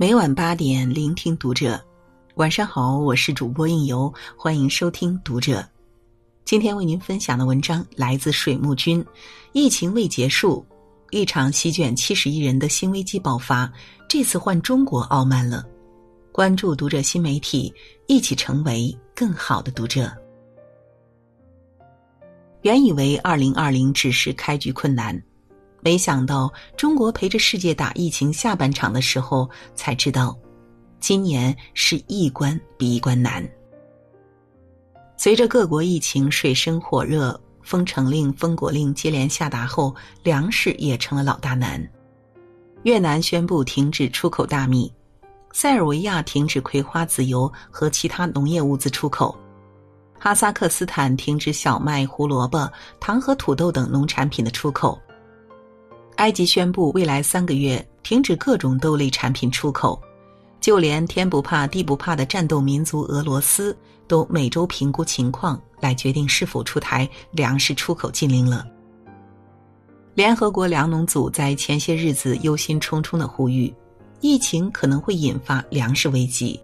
[0.00, 1.78] 每晚八点，聆听读者。
[2.36, 5.62] 晚上好，我是主播应由，欢迎收听读者。
[6.42, 9.04] 今天为您分享的文章来自水木君。
[9.52, 10.64] 疫情未结束，
[11.10, 13.70] 一场席卷七十亿人的新危机爆发，
[14.08, 15.66] 这次换中国傲慢了。
[16.32, 17.70] 关注读者新媒体，
[18.06, 20.10] 一起成为更好的读者。
[22.62, 25.22] 原以为二零二零只是开局困难。
[25.82, 30.36] 没想到，中国陪着世界打疫情下半场的时候，才知道，
[31.00, 33.46] 今年是一关比一关难。
[35.16, 41.82] 随着各国疫情水深火热，封城令、封国令接连下达后，粮食也成了老大难。
[42.82, 44.90] 越南宣布停止出口大米，
[45.52, 49.34] 塞尔维亚停止葵花籽油和其他农业物资出口，
[50.18, 55.00] 哈萨克斯坦停止小麦、胡萝卜、糖和土豆等农产品的出口。
[56.20, 59.98] 埃及宣布未来三个月停止各种豆类产品出口，
[60.60, 63.74] 就连天不怕地不怕的战斗民族俄罗斯
[64.06, 68.66] 都每周评估情况来决定是否出台粮食出口禁令了。
[70.12, 73.74] 联合国粮农组在前些日子忧心忡忡的呼吁，
[74.20, 76.60] 疫情可能会引发粮食危机，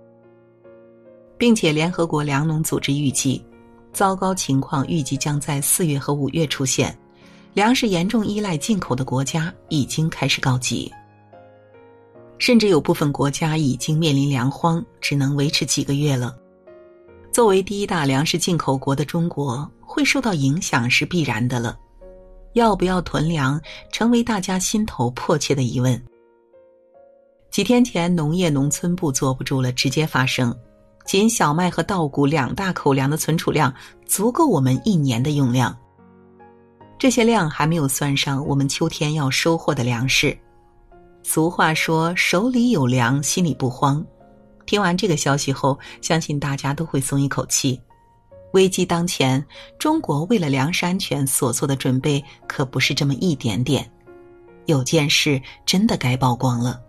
[1.38, 3.42] 并且联合国粮农组织预计，
[3.90, 6.94] 糟糕情况预计将在四月和五月出现。
[7.56, 10.92] 粮食严重依赖进口的国家已经开始告急，
[12.36, 16.36] 甚至有部分国家已经面临粮荒，只能维持几个月了。
[17.32, 21.78] 作为第一大粮食进口国的中国，会受到影响是必然的了。
[22.52, 23.58] 要不要囤粮，
[23.90, 25.98] 成为大家心头迫切的疑问。
[27.50, 30.54] 几天前，农业农村部坐不住了，直接发声：
[31.06, 35.74] 仅小麦和稻谷两大口粮的存储量，足够我们一年的用量。
[36.98, 40.36] 这些量还没有算上我们秋天要收获的粮食。
[41.22, 44.04] 俗话说：“手里有粮，心里不慌。”
[44.64, 47.80] 听完这个消息后，相信大家都会松一口气。
[48.52, 49.44] 危机当前，
[49.78, 53.88] 中国为了粮食安全所做的准备可不是这么一点点。
[54.64, 56.80] 有件事真的该曝光了。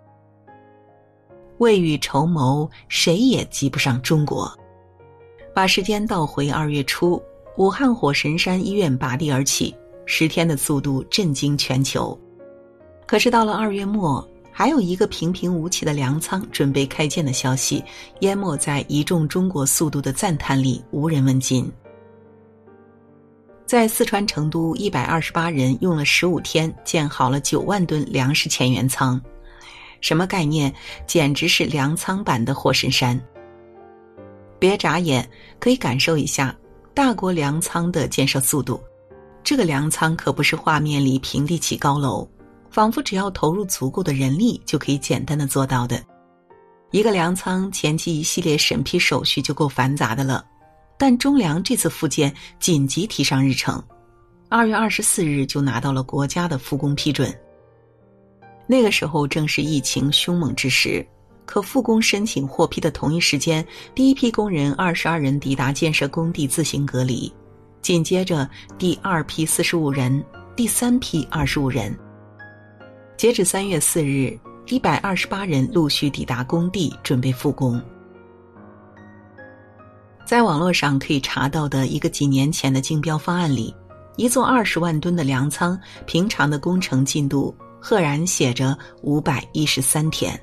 [1.58, 4.50] 未雨绸缪，谁也及不上中国。
[5.54, 7.20] 把时间倒回二月初，
[7.56, 9.76] 武汉火神山医院拔地而起。
[10.10, 12.18] 十天的速度震惊全球，
[13.06, 17.84] 可是到了二月末，还有一个平平无奇的粮仓准备开建的消息，
[18.20, 21.70] 淹没在一众中国速度的赞叹里，无人问津。
[23.66, 29.20] 在四川成都，一百二十八人用了十五天建好了九万吨粮食前援仓，
[30.00, 30.74] 什么概念？
[31.06, 33.20] 简直是粮仓版的火神山。
[34.58, 35.28] 别眨眼，
[35.60, 36.56] 可以感受一下
[36.94, 38.80] 大国粮仓的建设速度。
[39.42, 42.28] 这个粮仓可不是画面里平地起高楼，
[42.70, 46.02] 仿佛只要投入足够的人力就可以简单的做到的。
[46.90, 50.44] 一个粮仓前期一系列审批手续就够繁杂的了，
[50.98, 53.82] 但中粮这次复建紧急提上日程，
[54.48, 57.34] 二月二十四日就拿到了国家的复工批准。
[58.66, 61.06] 那个时候正是疫情凶猛之时，
[61.46, 67.32] 可复工申请获批的同一时间，第一批工人二十二人抵达建设工地自行隔离。
[67.80, 70.24] 紧接着，第二批四十五人，
[70.54, 71.96] 第三批二十五人。
[73.16, 77.80] 截止三月四日，一百二十八人陆续抵达工地，准备复工。
[80.24, 83.74] 在网络上可以查到的一个几年前的竞标方案里，
[84.16, 90.38] 一座二十万吨的粮仓，平常的工程进度赫然写着五百一十三天。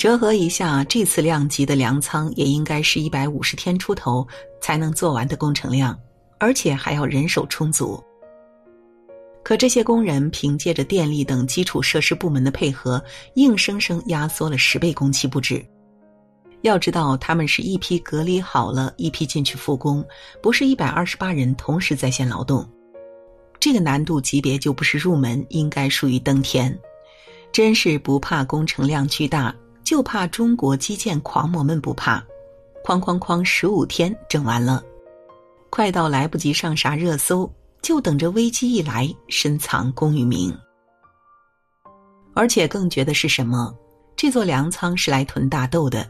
[0.00, 4.26] 折合一下，这次量级的粮仓也应该是一百五十天出头
[4.58, 5.94] 才能做完的工程量，
[6.38, 8.02] 而且还要人手充足。
[9.42, 15.62] 可这些工人凭借着电力等基础设施部门的配合，硬生生压缩了十倍工期不止。
[16.62, 20.02] 要知道，他们是一批隔离好了，一批进去复工，
[20.42, 22.66] 不是一百二十八人同时在线劳动。
[23.60, 26.74] 这个难度级别就不是入门，应该属于登天。
[27.52, 29.54] 真是不怕工程量巨大。
[29.90, 32.24] 就怕中国基建狂魔们不怕，
[32.84, 34.80] 哐哐哐，十五天整完了，
[35.68, 37.52] 快到来不及上啥热搜，
[37.82, 40.56] 就等着危机一来深藏功与名。
[42.34, 43.74] 而且更绝的是什么？
[44.14, 46.08] 这座粮仓是来囤大豆的。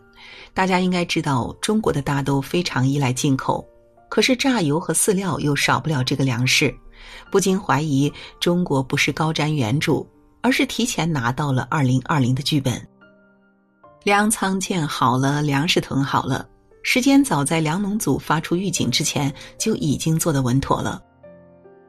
[0.52, 3.66] 大家应该知道，中国的大豆非常依赖进口，
[4.10, 6.70] 可是榨油和饲料又少不了这个粮食，
[7.32, 10.06] 不禁怀疑中国不是高瞻远瞩，
[10.42, 12.86] 而是提前拿到了二零二零的剧本。
[14.02, 16.48] 粮仓建好了，粮食囤好了，
[16.82, 21.02] 时间早在粮农组发出预警之前就已经做得稳妥了。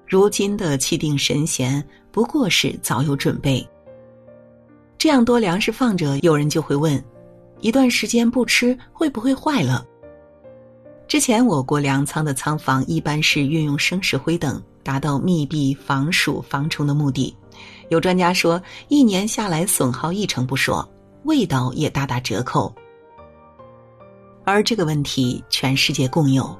[0.05, 1.81] 如今的气定神闲，
[2.11, 3.65] 不过是早有准备。
[4.97, 7.01] 这样多粮食放着，有人就会问：
[7.61, 9.85] 一段时间不吃会不会坏了？
[11.07, 17.33] 之前我国粮仓的仓房一般是运用生石灰等，达到密闭、防暑、防虫的目的。
[17.87, 20.85] 有专家说，一年下来损耗一成不说，
[21.23, 22.73] 味道也大打折扣。
[24.43, 26.57] 而这个问题全世界共有，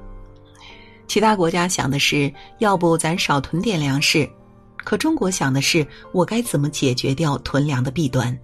[1.06, 4.28] 其他国家想的是要不咱少囤点粮食，
[4.76, 8.38] 可中国想的是我该怎么解决掉囤粮的弊端。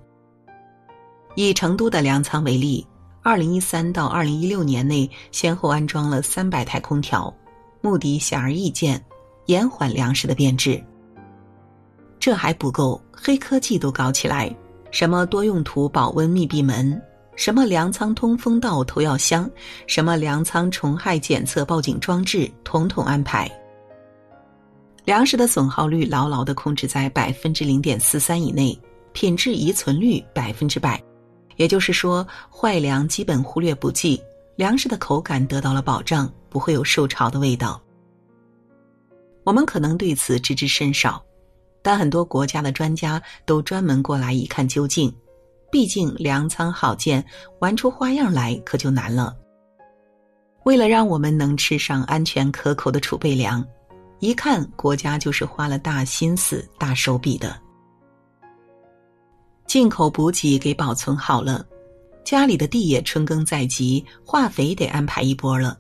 [1.34, 2.86] 以成都的粮仓为例。
[3.20, 7.32] 二零一三到二零一六年内，先后安装了三百台空调，
[7.82, 9.04] 目的显而易见，
[9.46, 10.82] 延缓粮食的变质。
[12.18, 14.54] 这还不够，黑科技都搞起来，
[14.90, 17.00] 什么多用途保温密闭门，
[17.36, 19.50] 什么粮仓通风道投药箱，
[19.86, 23.50] 什么粮仓虫害检测报警装置，统统安排。
[25.04, 28.78] 粮食的损耗率牢牢的控制在百分之零点四三以内，
[29.12, 31.02] 品质遗存率百分之百。
[31.56, 34.22] 也就是说，坏粮基本忽略不计，
[34.54, 37.80] 粮食的口感得到了保障，不会有受潮的味道。
[39.44, 41.24] 我们可能对此知之甚少，
[41.82, 45.12] 但很多国家的专家都专门过来一看究竟。
[45.70, 47.22] 毕竟粮仓好建，
[47.60, 49.36] 玩出花样来可就难了。
[50.64, 53.62] 为了让我们能吃上安全可口的储备粮，
[54.18, 57.54] 一看国家就是花了大心思、大手笔的。
[59.66, 61.64] 进口补给给保存好了，
[62.24, 65.78] 家里的地也春耕在即，化肥得安排一波了。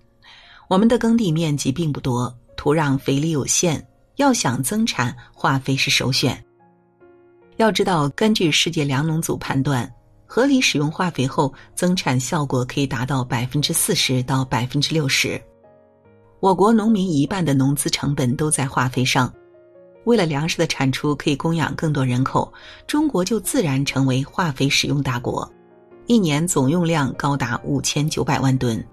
[0.68, 3.82] 我们的耕地面积并不多，土壤肥力有限，
[4.18, 6.44] 要想增产，化肥是首选。
[7.56, 9.88] 要知道，根据世界粮农组判断，
[10.26, 15.40] 合理使用化肥后，增产效果可以达到百分之四十到百分之六十。
[16.40, 19.32] 我国农民一半的农资成本都在化肥上。
[20.04, 22.52] 为了粮食的产出可以供养更多人口，
[22.88, 25.48] 中国就自然成为化肥使用大国，
[26.06, 28.84] 一年总用量高达五千九百万吨，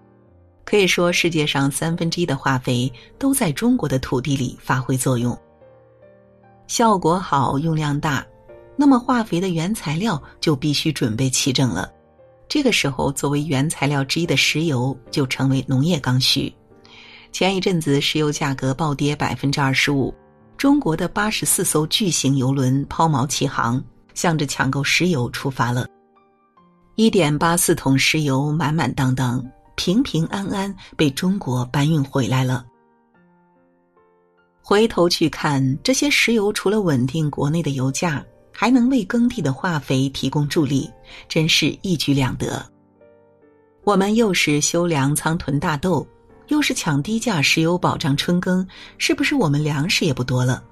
[0.65, 5.37] 可以说世界上三分之一的化肥都在中国的土地里发挥作用。
[6.67, 8.25] 效果好、用量大，
[8.75, 11.91] 那么化肥的原材料就必须准备齐整了。
[12.49, 16.51] 这个时候，作为原材料之一的石油就成为农业刚需。
[17.31, 20.13] 前一阵子，石油价格暴跌百分之二十五。
[20.57, 23.83] 中国的八十四艘巨型油轮抛锚起航，
[24.13, 25.85] 向着抢购石油出发了。
[26.95, 32.65] 一点八四桶石油满满当当、平平安安被中国搬运回来了。
[34.61, 40.89] 回头去看，这些石油除了稳定国内的油价，还能为耕地的化肥提供助力，
[41.29, 42.65] 真是一举两得。
[43.83, 46.05] 我们又是修粮仓囤大豆。
[46.49, 48.63] 又是抢低价石油保障春耕，
[48.99, 50.63] 是不是我们粮食也不多了？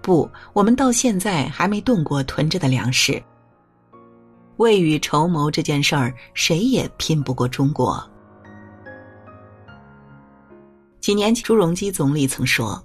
[0.00, 3.22] 不，我们到现在还没动过囤着的粮食。
[4.56, 8.02] 未雨绸缪这件事儿，谁也拼不过中国。
[11.04, 12.82] 几年前，朱镕基总理曾说：“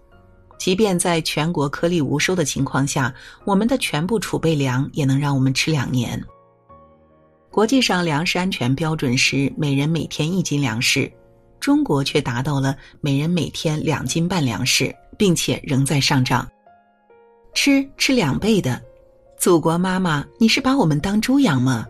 [0.60, 6.21] 即便在全国颗粒无收的情况下，我们的全部储备粮也能让我们吃两年。”
[7.50, 11.10] 国际上粮食安全标准是每人每天一斤粮食。
[11.62, 16.45] 中国却达到了每人每天两斤半粮食，并且仍在上涨，
[17.54, 18.81] 吃吃两倍的，
[19.38, 21.88] 祖国妈妈，你是把我们当猪养吗？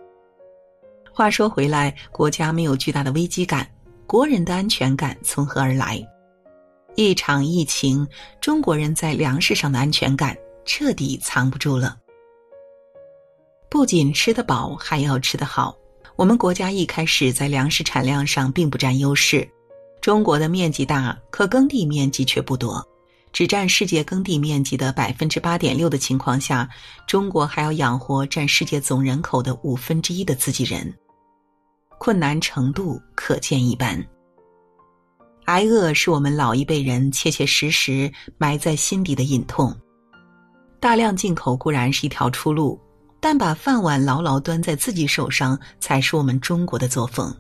[1.12, 3.68] 话说回来，国家没有巨大的危机感，
[4.06, 6.00] 国人的安全感从何而来？
[6.96, 8.06] 一场疫情，
[8.42, 11.98] 中国人在粮食上的安全感彻底藏不住了。
[13.70, 15.78] 不仅吃得饱，还要吃得好。
[16.16, 19.48] 我们国家一开始在粮食产量上并不占优势。
[20.02, 22.86] 中国的面积大，可耕地面积却不多，
[23.32, 26.68] 只占世界耕地面积的百分之八点六的情况下，
[27.08, 30.94] 中国还要养活占世界总人口的五分之一的自己人，
[31.98, 34.06] 困难程度可见一斑。
[35.50, 39.76] 挨饿是我们老一辈人切切实实埋在心底的隐痛，
[40.80, 42.80] 大量进口固然是一条出路，
[43.20, 47.36] 但把饭碗牢牢端在自己手上才是我们中国的作风。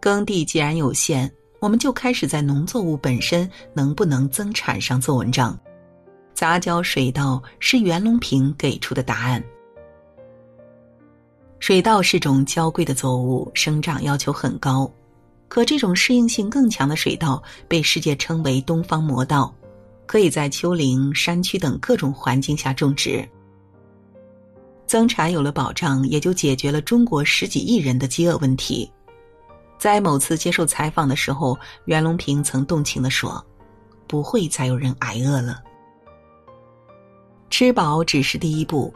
[0.00, 1.30] 耕地既然有限。
[1.60, 5.58] 我们就开始在农作物本身能不能增产上做文章，
[6.34, 9.42] 杂交水稻是袁隆平给出的答案。
[11.58, 14.90] 水稻是种娇贵的作物，生长要求很高，
[15.48, 19.54] 可这种适应性更强的水稻被世界称为“东方魔稻”，
[20.06, 23.26] 可以在丘陵、山区等各种环境下种植。
[24.86, 28.90] 增产有了保障，也就解决了中国十几亿人的饥饿问题。
[29.78, 33.44] 在某次接受采访的时候，袁隆平曾动情地说
[34.06, 35.62] ：“不会再有人挨饿了。
[37.50, 38.92] 吃饱只是第一步，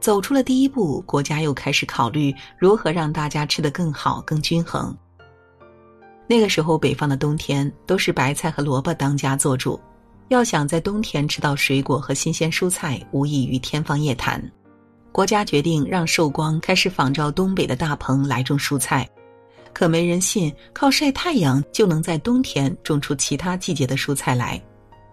[0.00, 4.96] 走出了第一步，国家又开始考虑如何让大家吃得更好、更均衡。
[6.26, 9.78] 那个时候，北方的冬天都是白菜和萝卜当家做主，
[10.28, 14.42] 要想在冬天吃到水果和新鲜蔬菜，无异于天方夜谭。
[15.12, 19.08] 国家决定让寿光开始仿照东北的大棚来种蔬菜，
[19.72, 24.60] 可没人信靠晒太阳就能在冬天种出其他季节的蔬菜来，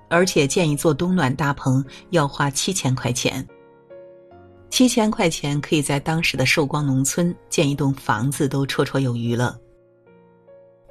[0.10, 3.46] 而且建一座冬暖大棚要花七千块钱。
[4.70, 9.60] 七千块钱可以在当时的寿光农村建一栋房子都绰绰有余了。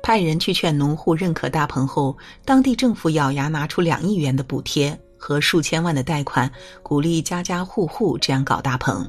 [0.03, 6.51] 派人去劝农户认可大棚后，当地政府咬牙拿出两亿元的补贴和数千万的贷款，
[6.83, 9.09] 鼓励家家户户这样搞大棚，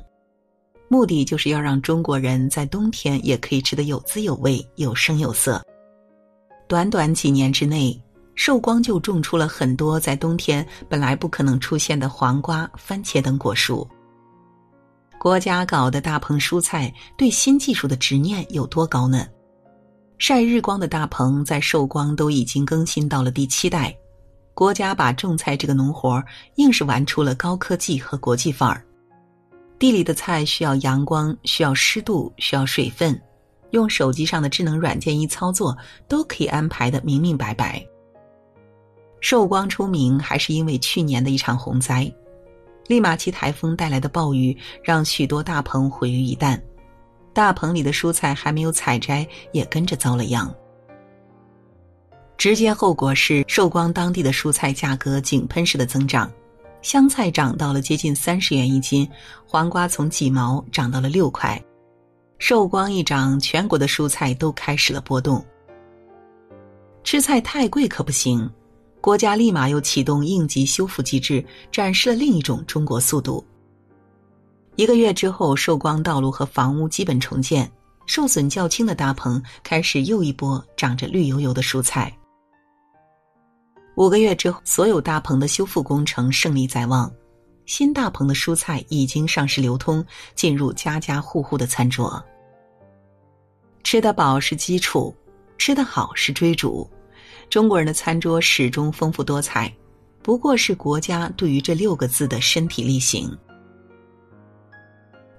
[0.89, 5.61] 目的就是要让中国人在冬天也可以吃得有滋有味、有声有色。
[6.67, 7.99] 短短几年之内，
[8.35, 13.87] 寿光就种出了很多在冬天本来不可能出现的黄瓜、番茄等果树。
[15.19, 19.25] 国家搞的大棚蔬菜对新技术的执念有多高呢？
[20.21, 23.91] 晒日光的大棚在寿光都已经更新到了第七代，
[24.53, 26.23] 国家把种菜这个农活
[26.57, 28.85] 硬是玩出了高科技和国际范儿。
[29.79, 33.19] 地里的菜需要阳光，需要湿度，需要水分，
[33.71, 35.75] 用手机上的智能软件一操作，
[36.07, 37.83] 都可以安排的明明白白。
[39.21, 42.07] 寿光出名还是因为去年的一场洪灾。
[42.85, 46.61] 利马奇台风带来的暴雨让许多大棚毁于一旦，
[47.33, 50.53] 大棚里的蔬菜还没有采摘，也跟着遭了殃。
[52.37, 56.31] 直接后果是寿光当地的蔬菜价格井喷式的增长，
[56.81, 59.07] 香菜涨到了接近三十元一斤，
[59.45, 61.61] 黄瓜从几毛涨到了六块。
[62.39, 65.45] 寿光一涨，全国的蔬菜都开始了波动。
[67.03, 68.49] 吃菜太贵可不行。
[68.99, 73.43] 国家立马又启动应急修复机制，展示了另一种中国速度。
[74.75, 77.69] 一个月之后，寿光道路和房屋基本重建，
[78.05, 82.11] 受损较轻的大棚开始又一波长着绿油油的蔬菜。
[83.95, 87.11] 五个月之后，所有大棚的修复工程胜利在望，
[87.65, 92.23] 新大棚的蔬菜已经上市流通，进入家家户户的餐桌。
[93.83, 95.13] 吃得饱是基础，
[95.57, 96.89] 吃得好是追逐。
[97.49, 99.71] 中国人的餐桌始终丰富多彩，
[100.23, 103.29] 不过是国家对于这六个字的身体力行。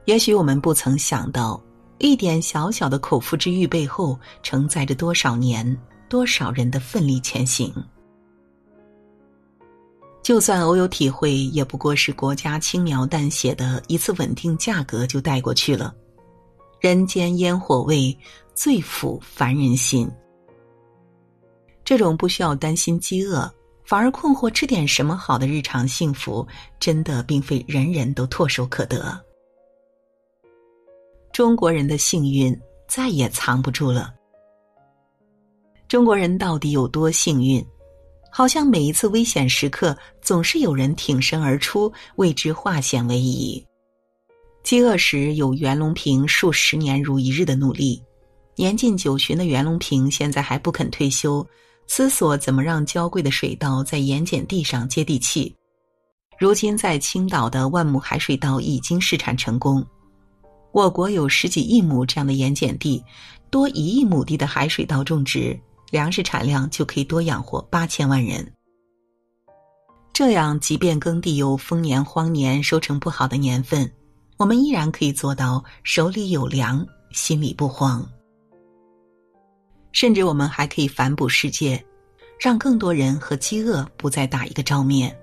[0.04, 1.62] 也许我们不曾想到，
[1.98, 5.76] 一点小小的口腹之欲背后承载着多少年、
[6.08, 7.72] 多少人的奋力前行。
[10.22, 15.94] 就算偶有体会，也不过是国家轻描淡写的一次稳定价格就带过去了。
[16.80, 18.16] 人间烟火味，
[18.54, 20.10] 最抚凡人心。
[21.84, 23.52] 这种不需要担心饥饿，
[23.84, 26.46] 反而困惑吃点什么好的日常幸福，
[26.80, 29.20] 真的并非人人都唾手可得。
[31.32, 32.54] 中国人的幸运
[32.86, 34.12] 再也藏不住了。
[35.88, 37.64] 中国人到底有多幸运？
[38.30, 43.64] 好像每一次危险时刻，总是有人挺身而出，为之化险为夷。
[44.62, 48.02] 饥饿时有袁隆平数十年如一日的努力，
[48.54, 51.46] 年近九旬的袁隆平现在还不肯退休。
[51.86, 55.54] 思索怎么让娇贵的水稻在盐碱地上接地气。
[56.38, 59.84] 如今，在青岛的万亩海水稻已经试产成功。
[60.72, 63.04] 我国有十几亿亩这样的盐碱地，
[63.50, 65.58] 多一亿亩地的海水稻种植，
[65.90, 68.50] 粮食产量就可以多养活八千万人。
[70.14, 73.90] 这样，即便耕地有丰年、荒年、收成不好的年份，
[74.38, 78.06] 我们依然可以做到手里有粮，心里不慌。
[79.92, 81.82] 甚至我们还可以反哺世界，
[82.40, 85.14] 让更多人和饥饿不再打一个照面。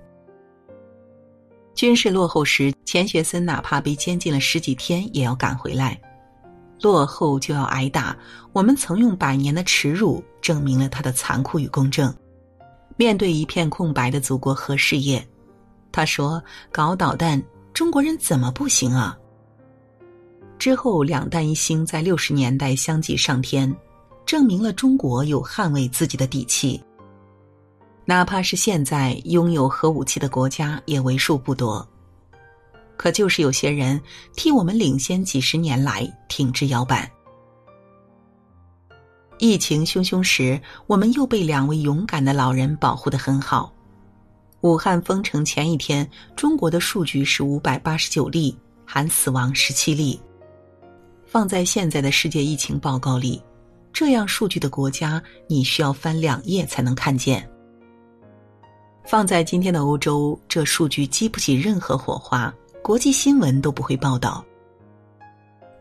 [1.79, 5.98] 军事落后时，钱学森哪怕被监禁了十几天，也要赶回来。
[6.81, 8.13] 落后就要挨打，
[8.51, 12.13] 我们曾用百年的耻辱证明了他的残酷与公正。
[12.98, 15.25] 面对一片空白的祖国核事业，
[15.89, 17.41] 他说：“搞导弹，
[17.74, 19.17] 中国人怎么不行啊？”
[20.59, 23.74] 之后，两弹一星在六十年代相继上天。
[24.25, 26.83] 证明了中国有捍卫自己的底气。
[28.09, 31.87] 哪怕是现在拥有核武器的国家也为数不多，
[32.97, 34.01] 可就是有些人
[34.35, 37.07] 替我们领先几十年来挺直腰板。
[39.37, 43.71] 疫情汹汹时，我们又被两位勇敢的老人保护的很好。
[44.61, 50.19] 武汉封城前一天，中国的数据是五百八十九例，含死亡十七例。
[51.27, 53.39] 放在现在的世界疫情报告里。
[53.93, 57.47] 这样数据的国家，你需要翻两页才能看见。
[59.09, 64.45] 放在今天的欧洲，这数据激不起任何火花，国际新闻都不会报道。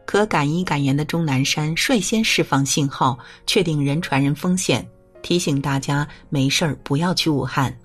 [0.06, 4.88] 可敢医敢言的钟南山率先释放信号，确定人传人风险，
[5.20, 7.78] 提醒大家没事儿不要去武汉。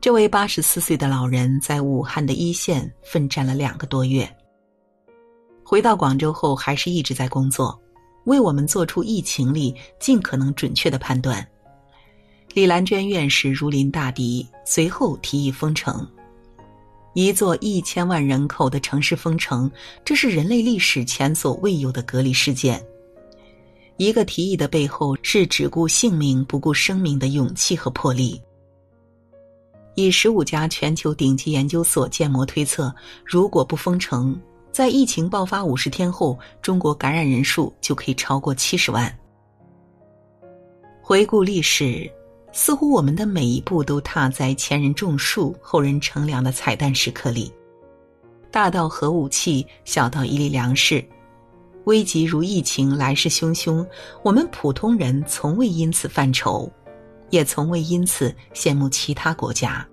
[0.00, 4.28] 这位八十四岁的老人在武汉的一线奋战了两个多月，
[5.62, 7.80] 回到广州后还是一直在工作，
[8.24, 11.46] 为我们做出疫情里尽可能准确的判断。
[12.58, 16.04] 李兰娟院士如临大敌，随后提议封城。
[17.14, 19.70] 一座一千万人口的城市封城，
[20.04, 22.84] 这是人类历史前所未有的隔离事件。
[23.96, 28.42] 一个提议的背后是只顾性命不顾生命的勇气和魄力。
[29.94, 32.92] 以十五家全球顶级研究所建模推测，
[33.24, 34.36] 如果不封城，
[34.72, 39.16] 在疫情爆发五十天后，中国感染人数就可以超过七十万。
[41.00, 42.10] 回顾历史。
[42.52, 47.52] 似乎我们的每一步都踏在前人种树、后人乘凉的彩蛋时刻里，
[48.50, 51.04] 大到核武器，小到一粒粮食，
[51.84, 53.86] 危急如疫情来势汹汹，
[54.22, 56.70] 我们普通人从未因此犯愁，
[57.30, 59.86] 也从未因此羡慕其他国家。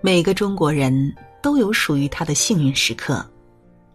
[0.00, 3.24] 每个中国人都有属于他的幸运时刻，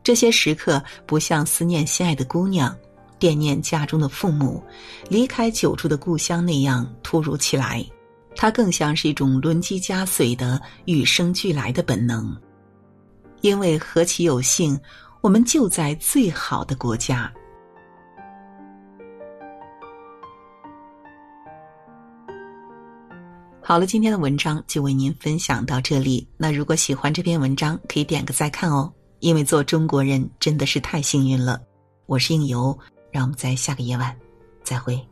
[0.03, 2.77] 这些时刻不像思念心爱的姑娘。
[3.19, 4.63] 惦念家中的父母，
[5.09, 7.86] 离开久住的故乡那样突如其来，
[8.36, 12.36] 它更像是一种轮机加岁的与生俱来的本能。
[13.41, 14.79] 因为何其有幸，
[15.21, 17.31] 我们就在最好的国家。
[23.62, 26.25] 好了，今天的文章就为您分享到这里。
[26.38, 28.91] 那如果喜欢这篇文章，可以点个再看哦。
[29.19, 31.59] 因为做中国人真的是太幸运了。
[32.05, 32.77] 我是应由。
[33.17, 34.15] 让我们在下个夜晚
[34.63, 35.03] 再会。